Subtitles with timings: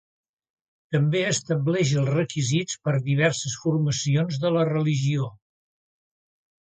[0.95, 5.29] També estableix els requisits per diverses formacions de la religió.